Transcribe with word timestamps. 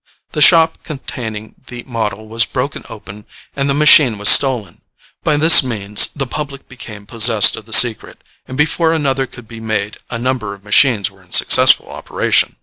The 0.31 0.41
shop 0.41 0.79
containing 0.81 1.53
the 1.67 1.83
model 1.83 2.27
was 2.27 2.43
broken 2.43 2.83
open 2.89 3.25
and 3.55 3.69
the 3.69 3.75
machine 3.75 4.17
was 4.17 4.29
stolen: 4.29 4.81
by 5.23 5.37
this 5.37 5.61
means 5.61 6.07
the 6.07 6.25
public 6.25 6.67
became 6.67 7.05
possessed 7.05 7.55
of 7.55 7.67
the 7.67 7.71
secret, 7.71 8.23
and 8.47 8.57
before 8.57 8.93
another 8.93 9.27
could 9.27 9.47
be 9.47 9.59
made 9.59 9.97
a 10.09 10.17
number 10.17 10.55
of 10.55 10.63
machines 10.63 11.11
were 11.11 11.21
in 11.21 11.31
successful 11.31 11.87
operation. 11.87 12.55